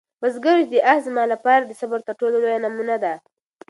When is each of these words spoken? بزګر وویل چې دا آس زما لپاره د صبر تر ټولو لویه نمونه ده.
بزګر 0.21 0.55
وویل 0.59 0.69
چې 0.69 0.79
دا 0.81 0.81
آس 0.91 0.99
زما 1.07 1.23
لپاره 1.33 1.63
د 1.65 1.71
صبر 1.81 1.99
تر 2.07 2.13
ټولو 2.19 2.35
لویه 2.43 2.59
نمونه 2.65 2.95
ده. 3.03 3.13